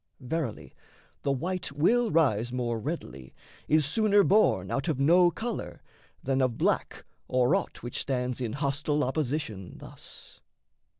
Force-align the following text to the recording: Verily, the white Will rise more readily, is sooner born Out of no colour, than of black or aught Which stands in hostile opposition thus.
Verily, 0.19 0.73
the 1.21 1.31
white 1.31 1.71
Will 1.73 2.09
rise 2.09 2.51
more 2.51 2.79
readily, 2.79 3.35
is 3.67 3.85
sooner 3.85 4.23
born 4.23 4.71
Out 4.71 4.87
of 4.87 4.99
no 4.99 5.29
colour, 5.29 5.83
than 6.23 6.41
of 6.41 6.57
black 6.57 7.05
or 7.27 7.53
aught 7.53 7.83
Which 7.83 7.99
stands 8.01 8.41
in 8.41 8.53
hostile 8.53 9.03
opposition 9.03 9.73
thus. 9.77 10.39